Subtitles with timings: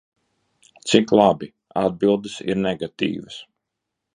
[0.91, 1.49] Cik labi,
[1.83, 3.39] atbildes ir negatīvas.